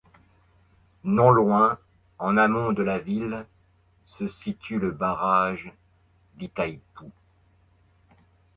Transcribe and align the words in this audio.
Non 1.03 1.29
loin, 1.29 1.77
en 2.17 2.35
amont 2.35 2.73
de 2.73 2.81
la 2.81 2.97
ville, 2.97 3.45
se 4.07 4.27
situe 4.27 4.79
le 4.79 4.89
barrage 4.89 5.71
d'Itaipu. 6.37 7.05